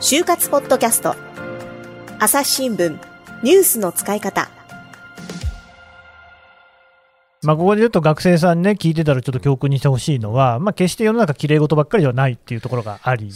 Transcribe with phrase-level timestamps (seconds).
[0.00, 1.16] 就活ポッドキャスト。
[2.20, 2.96] 朝日新聞。
[3.42, 4.48] ニュースの使い方。
[7.46, 13.30] まあ、ここでちょっと学生さんね、聞いてたらちょっと教訓にしてほしいのは、まあ、決して世の中きれい事ばっかりではないっていうところがあり、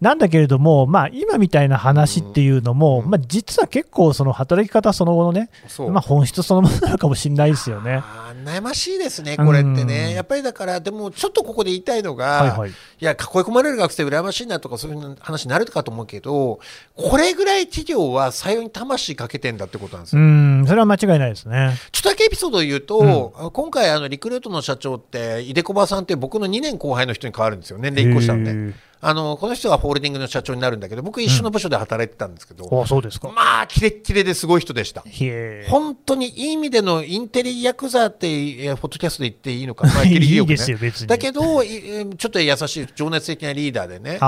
[0.00, 5.50] なんだけれども、まあ、今みたいな話っていうのも、うん、まあ、実は結構、その働き方その後のね、
[5.90, 8.02] まあ、本質そのものなのかもしれないですよね。
[8.40, 16.60] 悩ましいですね、これってね、うん、やっぱりだから、でもちょっとここで言いたいのが、はいはい、いや、囲い込まれる学生、羨ましいなとか、そういう話になるかと思うけど、
[16.96, 20.22] これぐらい企業は採用に魂かけてんだってことなんですよ。
[20.22, 21.76] うんそれは間違いないですね。
[21.92, 28.74] ちょっとだけエピソードを言うと、うん、今回あの、リクルートの社長って、井出小葉さんって僕の2年後輩の人に変わるんですよ、年齢1個下のね。
[29.02, 33.30] あのこの人はホールディングの社長になるんだけど僕一緒の部署で働いてたんですけど、うん、そうですか。
[33.30, 35.02] まあキレッキレですごい人でした
[35.68, 38.26] 本当にいい意味でのインテリヤクザって
[38.76, 41.06] ポッドキャストで言っていいのか、まあ、いいですよ別に。
[41.06, 44.18] だけどちょっと優しい情熱的なリーダーでね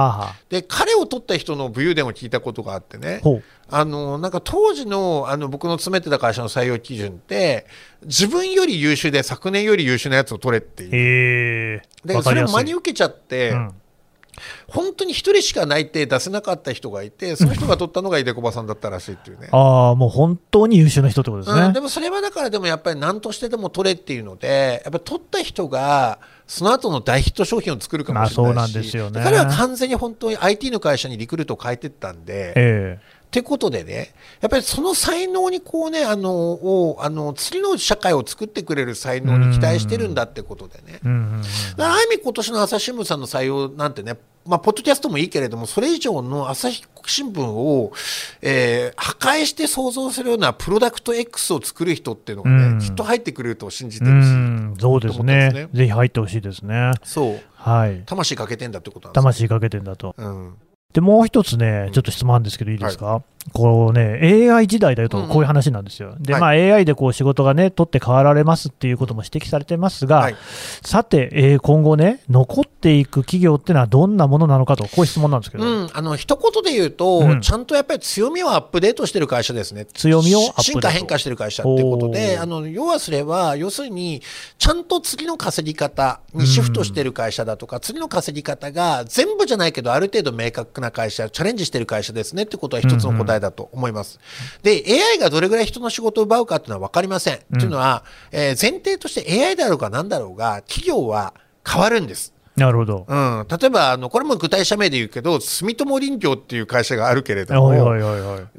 [0.49, 3.21] で彼を取った人の武勇伝を聞いたことがあってね
[3.69, 7.67] あのなんか当時のあの僕の詰めてた会社の採用基準って
[8.05, 11.83] 自分より優秀で昨年より優秀なやつを取れっていう。
[12.05, 13.75] でそれを真に受けちゃって、うん
[14.67, 19.49] 本当に1人しか内定出せなかった人がいて、その人が取ったのが井出小さんだったらしいっていうね。
[19.53, 21.73] ああ、もう本当に優秀な人ってことですね、うん。
[21.73, 41.01] でもそれはだから、でもやっぱり何としてでも取れっていうので、やっぱり取った人が、その後の大ヒット商品を作るかもしれないし、まあ、そうなんですよね、彼は完全に本当に IT の会社にリクルートを変えていったんで、えーってことでね、やっぱりその才能にこうね、あの、を、あの、次の社会を作ってくれる才能に期待してるんだってことでね。
[41.03, 47.95] だから、ある意味今年の朝日新聞さんの採用なんてね、まあ、ポッドキャストもいいけれども、それ以上の朝日新聞を、
[48.43, 54.29] えー、破壊して想像するようなプロダクト X を作る人っていうのがね、きっと入ってくれると信じてるし、
[54.79, 55.69] そうですね。
[55.73, 56.93] ぜひ入ってほしいですね。
[57.03, 57.41] そう。
[57.55, 58.03] はい。
[58.05, 60.15] 魂かけてんだってことなんです魂かけてんだと。
[60.19, 60.55] うん。
[60.93, 66.11] で、もう一つね、ちょっと質問あるんですけど、いいですか、はい、こうね、AI 時代だよと、こういう話なんですよ。
[66.11, 70.37] うんうん、で、まあ、AI でこう仕事がね、取って代わられますっていうことも指摘されてますが、はい、
[70.83, 75.65] さて、えー、今後ね、残っていく企業っていうのはどんなものなのかと、こういう質問なんですけど。
[75.65, 79.87] うん、あの、一言で言うと、うん、ちゃんとやっぱり強みをアップデートしてる会社ですね。
[79.87, 84.23] 強みを進化変化してる会社っていうことで、あの、要はすれば、要するに、
[84.59, 94.21] ちゃんと次の稼ぎ方にシフトしてる会社だとか、次の稼ぎ方が全部じゃないけど、ある程度明確なな会社、チャレンジしてる会社ですねってことは一つの答えだと思います。
[94.63, 97.39] で、AI がどれぐらい人の仕事を奪うかっていうのは分かりません。
[97.39, 101.33] と、うん、いうのは、えー、前提として AI だろうが何だろうが、企業は
[101.67, 102.35] 変わるんです。
[102.57, 103.07] なるほど。
[103.09, 103.47] うん。
[103.49, 107.71] 例えば、あの、これも具体社名で言うけど、住友林業っていう会社があるけれども、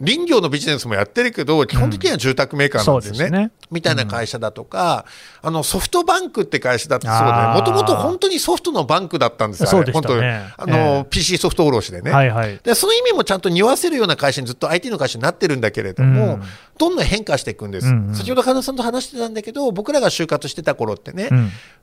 [0.03, 3.25] 林業のビジネスもやってるけど、基本的には住宅メーカーなんですね。
[3.25, 3.51] うん、すね。
[3.69, 5.05] みたいな会社だとか、
[5.43, 10.53] うん、あの、ソフトバンクって会社だってそうで、もともと本当にソフトのバンクだったんですよ、そうでしたね。
[10.57, 12.59] あの、えー、PC ソフト卸でね、はいはい。
[12.63, 16.41] で、その意味もちゃんと匂わせるような会社にずっと IT の会社になってるんだけれども、うん、
[16.79, 17.87] どんどん変化していくんです。
[17.87, 21.29] うんうん、先ほど金田さんと話してたんだけど、僕らが就活してた頃ってね、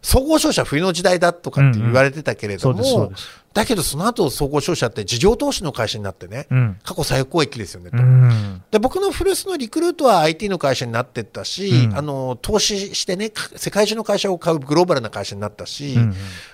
[0.02, 3.12] 総合商社冬の時代だとかって言われてたけれども、も
[3.52, 15.96] だけどその後総合商社って事業投資の会社になってね、うん、過去最高益ですよねと、うん、で僕の古巣のリクルートは IT の会社になってったし、うん、あの投資してね世界中の会社を買うグローバルな会社になったし、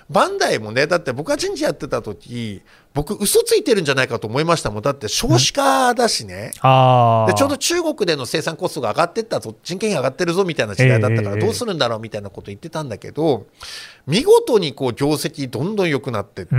[0.09, 2.63] バンダイもねだって僕が人事やってた時
[2.97, 4.81] 僕嘘ついてるんじゃないかと思いましたもん。
[4.81, 9.55] だって少子化だしね、でちょうど中国での生産コストが上がってったぞ。
[9.61, 13.45] 人件費上がってるぞみたいな時代だったからどうするんだろうみたいなこと言ってたんだけど、
[14.07, 16.51] 見事にこう業績どんどん良くなってって、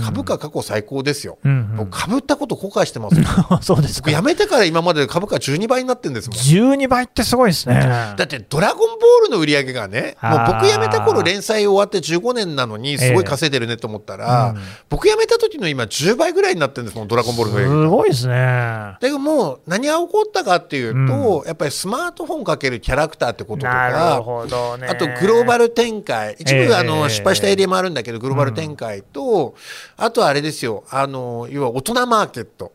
[0.00, 1.38] 株価過去最高ですよ。
[1.42, 3.16] うんうん、株ったこと後悔してます
[3.66, 4.10] そうですか。
[4.12, 6.38] 辞めてから今まで株価12倍になってるんですもん。
[6.38, 7.80] 12倍ってすごいですね。
[8.16, 17.84] だってドラゴンボールの売り上げがね、もう僕辞めた頃連載終わって15年なのにすごい稼いでるねと思ったら、えーうん、僕辞めた時の今10倍ぐらいになってるんですもん、ドラゴンボールの売り上げ。
[17.84, 18.34] すごいですね。
[18.34, 29.54] だけどもう何が起こったかっていうと、うん、やっぱりスマートフォンかけるキャラクターってこととか、あとグローバル展開、一部あの、失敗したエリアもあるんだけど、グローバル展開と、
[29.96, 32.72] あとあれですよ、あの、要は大人マーケット。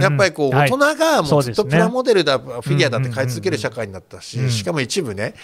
[0.00, 5.34] やっぱりこう大人がもうずっとプラモデルだ、フィギュアだって買い続ける社会になったし、しかも一部ね、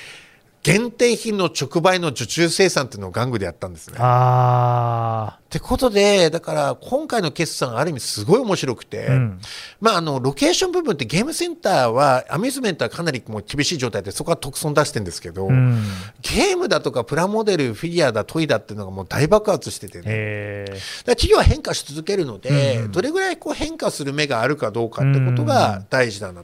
[0.64, 3.98] 限定品の直売の受注生産っていうのを玩具でやったんですね。
[4.00, 9.40] あってことで、だから今回の決算ある意味すごい面白くて、うん、
[9.82, 15.84] まああの、ロケーション部分ってゲームセンターは、アミューズメントはかなりもう厳しい状態でそこは特損出してるんですけど、うん、
[16.22, 20.64] ゲームだとかプラモデル、フィギュアだ、トイだっていうのがもう大爆発しててね。
[21.04, 26.42] 企業は変化し続けるので、うん、どれぐらいこう変化する目があるかどうかってことが大事だな。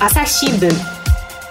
[0.00, 1.03] 朝日新聞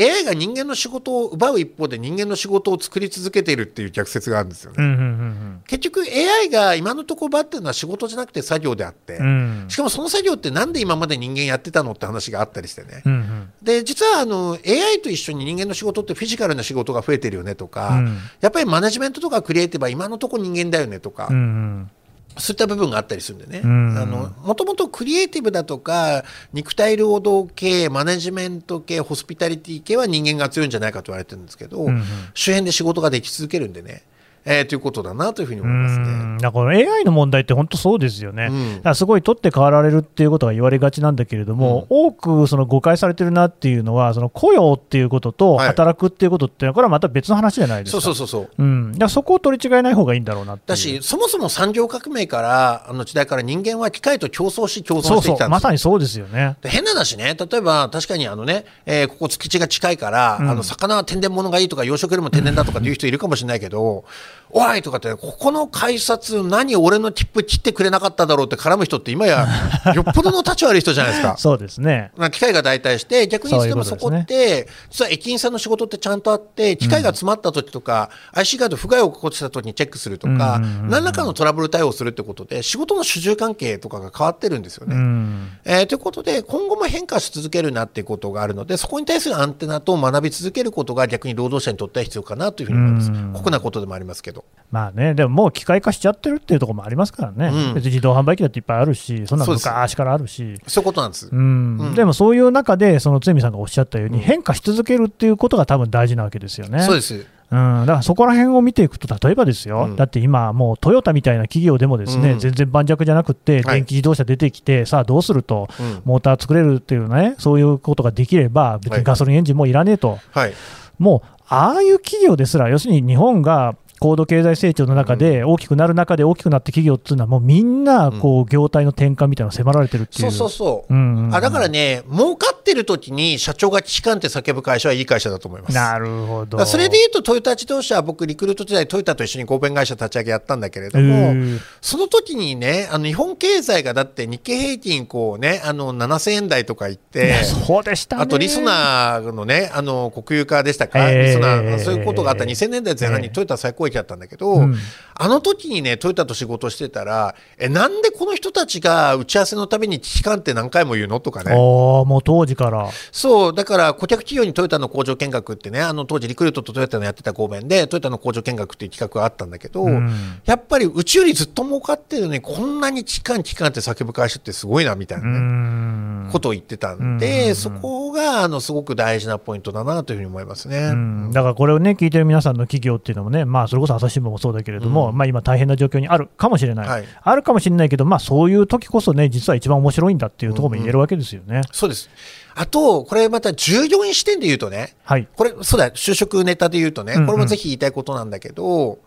[0.00, 4.76] AI が人間の仕事を奪う一方で人間の仕事を作り続けているっていう逆説があるんですよね。
[4.78, 13.02] うんうんうん、結局 AI が今のところ奪ってるのは仕事じゃなくて作業であって、うん、しかもその作業ってなんで今まで人間やってたのって話があったりしてね。
[13.04, 21.28] うんうん、で実はあの AI と一緒に人間の仕事ってフィジカルな仕事が増えてるよねとか、うん、やっぱりマネジメントとかクリエイティブは今のところ人間だよねとか。
[21.30, 21.90] うんうん
[22.38, 32.04] そういった部分があったりするんでね、もともとクリエイティブだとか、肉体労働系、マネジメント系、ホスピタリティ系は人間が強いんじゃないかと言われてるんですけど、うんうん、
[32.34, 34.04] 周辺で仕事ができ続けるんでね、
[34.44, 36.38] えー、ということだなというふうに思いますね。
[36.40, 38.48] だから AI の問題って本当そうですよね、
[38.84, 48.62] うん、すごい取って代わられるっていうことが言われがちなんだけれども、うん、多くその誤解されてるなっていうのは、その雇用っていうことと働くっていうことっていうのは、これはまた別の話じゃないですか、そうそうそうう。
[48.62, 56.56] ん、だそこを取り違えない方がいいんだろうなだし、そもそも産業革命からあの時代から人間は機械と競争し、競争してきたんですまさにそうですよね。
[56.64, 64.04] 変な話ね、例えば確かにあのね、えー、ここ築地が近いから、うん、あの魚は天然物がいいとか、養殖よりも天然だとかっていう人いるかもしれないけど、
[64.52, 69.46] おいとかって、ここの改札、何俺の切符切ってくれなかっただろうって絡む人って、今や
[69.94, 71.36] よっぽどの立ち悪い人じゃないですか。
[71.38, 72.10] そうですね。
[72.16, 84.96] まあ、機械が代替して、逆にしてもそこって、実は駅員さんの仕事ってちゃんとあって、機械が詰まった時とか、うん、IC カード不具合を起こした時にチェックするとか、何らかのトラブル対応するってことで、仕事の主従関係とかが変わってるんですよね。
[84.96, 93.10] うん、えー、ということで、今後も変化し続けるなっていうことがあるので、そこに対するアンテナと学び続けることが逆に労働者にとっては必要かなというふうに思います。
[93.34, 94.44] 酷なことでもありますけど。
[94.70, 106.84] まあね、でももう機械化しちゃってるっていうところもありますからね、うん、別に自動販売機だっていっぱいあるし、そんな昔からあるし、そういうことなんです、うん、うん、でもそういう中で、その津見さんがおっしゃったように、変化し続けるっていうことが多分大事なわけですよね。
[106.84, 107.26] そうです。
[107.50, 115.68] うん、だからそこら辺を見ていくと、例えばですよ、うん、だって今、もうトヨタみたいな企業でもですね、うん、全然盤石じゃなくて、電気自動車出てきて、はい、さあどうすると、
[116.04, 120.52] モーター作れるっていうね、そういうことができれば、別にガソリンエンジンもいらねえと、はい、
[121.00, 135.74] もうああいう企業ですら、要するに日本が高度経済成長の中で、大きくなる中で大きくなって企業っていうのは、もうみんなこう業態の転換みたいなのを迫られてるっていう、そうそうそう、うんうん、あだからね、儲かってる時に社長が危機感って叫ぶ会社はいい会社だと思います。
[135.74, 136.64] なるほど。
[136.64, 141.34] それでいうと、トヨタ自動車は僕、リクルート時代、トヨタと一緒に合弁会社立ち上げやったんだけれども、
[141.82, 154.74] その時にね、あの日本経済がだって日経平均こう、ね、あの7000円台とかいって、そうでした、あとリスナーのね、あの国有化でしたか、えー、リスナー、そういうことがあった2000年代前半にトヨタ最高益だったんだけど、えー
[155.22, 161.52] あの時にねトヨタと仕事してたらえなんでこの人たちが打ち合わせのたびに危機感って何回も言うのとかね。
[161.52, 162.88] あもう当時から。
[163.12, 180.92] そうだから顧客企業にトヨタの工場見学ってねあの当時リクルートとトヨタのやってた合弁でトヨタの工場見学っていう企画があったんだけど、うん、やっぱりうちよりずっと儲かってるのにこんなに危機感危機感って叫ぶ会社ってすごいなみたいなね、ことを言ってたんで、そこがあのすごく大事なポイントだなというふうに思いますね、
[181.32, 191.46] だからこれをね聞いてる皆さんの企業っていうのもねまあそれこそ朝日新聞もそうだけれども、まあ、今、大変な状況にあるかもしれない、はい、あるかもしれないけど、まあ、そういう時こそね、実は一番面白いんだっていうところも言えるわけですよね。
[191.48, 191.56] うん。
[191.56, 192.10] うん、そうです。
[192.54, 198.98] あと、これまた従業員視点で言うとね、はい、これ、そうだ、就職ネタで言うとね、これもぜひ言いたいことなんだけど、うんうん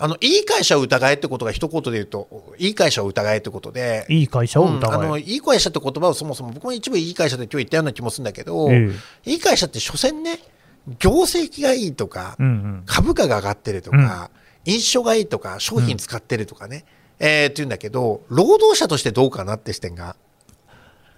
[0.00, 4.06] あの、いい会社を疑えってことが一言で言うと、いい会社を疑えってことで。
[4.08, 8.92] いい会社を疑え、うん、あの、いい会社って言葉をそもそも僕も一部いい会社で今日言ったような気もするんだけど、え。
[9.26, 10.38] いい会社って所詮ね、
[10.98, 14.30] 業績がいいとか、うんうん、株価が上がってるとか、
[14.64, 16.84] 印象がいいとか、商品使ってるとかね、
[17.20, 20.16] うん、えー、って言うんだけど、労働者としてどうかなって視点が。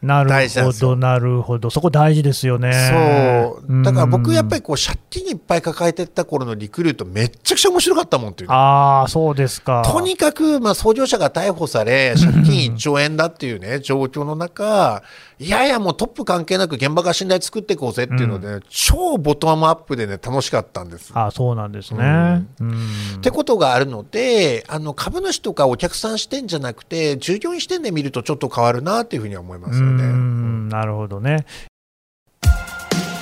[0.02, 2.72] なるほど、なるほど、そこ大事ですよね。
[2.72, 9.82] そう、だから僕、やっぱりこう借金いっぱい抱えてた頃のリクルート、めっちゃくちゃ面白かったもんっていう、ああ、そうですか。
[9.84, 15.02] とにかく、まあ、創業者が逮捕され、借金1兆円だっていうね、状況の中、
[15.40, 21.12] いやいや、もうトップ関係なく現場が信頼作っていこうぜっていうので、うん、超ボトムアップでね、楽しかったんです。
[21.14, 22.46] あそうなんですね。
[22.60, 22.72] うん、
[23.16, 30.70] ってことがあるので、あの株主とかお客さん視点じゃなくて、従業員視点で見るとちょっと変わるなっていうふうには思いますよね。
[30.70, 31.46] なるほどね。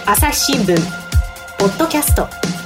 [0.05, 0.77] 朝日新聞
[1.59, 2.58] ポッドキャスト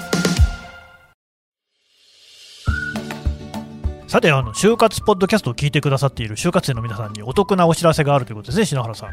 [4.12, 9.09] さてあの就活ポッドキャストを聞いてくださっている就活生の皆さんにお得なお知らせがあるということですね篠原さん。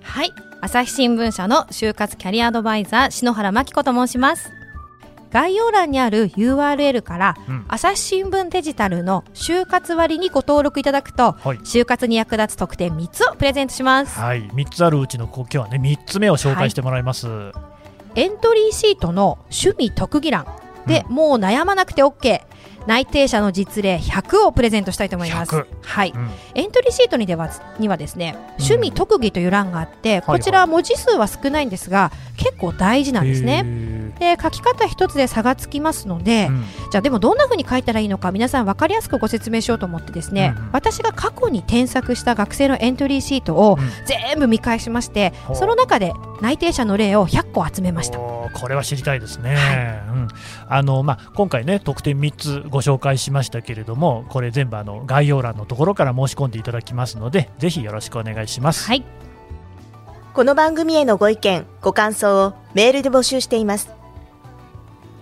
[0.00, 0.32] はい。
[0.60, 4.52] 朝日新聞社の就活キャリアアドバイザー篠原真紀子と申します。
[5.32, 14.20] 概要欄にある URL から、うん、朝日新聞デジタルの就活割にご登録いただくと、はい、就活に役立つ特典3つをプレゼントします。
[14.20, 17.26] はい、3つあるうちの今日はね3つ目を紹介してもらいます。
[17.26, 17.52] は
[18.14, 20.46] い、エントリーシートの趣味特技欄
[20.86, 22.53] で、うん、もう悩まなくて OK。
[22.86, 25.66] 内定者の実例100をプレゼントしたいと思います。
[25.82, 33.64] はい、うん、エントリーシートにではにはですね、趣味特技という欄があって、こちら文字数は少ないんですが、結構大事なんですね。
[34.14, 45.52] で書き方一つで差がつきますので、うん、じゃあでもどんなふうに書いたらいいのか皆さん分かりやすくご説明しようと思ってですね、うん、私が過去に添削した学生のエントリーシートを全部見返しまして、う。
[45.52, 48.18] ん、その中で内定者の例を100個集めました。
[48.18, 50.28] これは知りたいですね、はい、うん。
[50.68, 58.86] あのまあ、今回ね特典3つご紹介しましたけれどもこれ全部あの概要欄のところから申し込んでいただきますのでぜひよろしくお願いします。
[58.86, 59.04] はい。
[60.34, 64.03] この番組へのご意見、ご感想をメールで募集しています。